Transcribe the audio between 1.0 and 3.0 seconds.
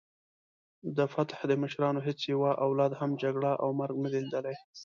فتح د مشرانو هیڅ یوه اولاد